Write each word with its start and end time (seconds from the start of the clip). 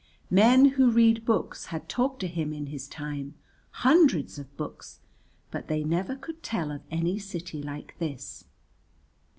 Men 0.31 0.65
who 0.65 0.89
read 0.89 1.25
books 1.25 1.65
had 1.67 1.87
talked 1.87 2.21
to 2.21 2.27
him 2.27 2.51
in 2.53 2.65
his 2.65 2.87
time, 2.87 3.35
hundreds 3.85 4.39
of 4.39 4.57
books, 4.57 4.99
but 5.51 5.67
they 5.67 5.83
never 5.83 6.15
could 6.15 6.41
tell 6.41 6.71
of 6.71 6.81
any 6.89 7.19
city 7.19 7.61
like 7.61 7.95
this. 7.99 8.45